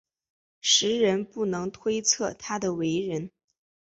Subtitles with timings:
[0.61, 3.29] 时人不能推测他的为人。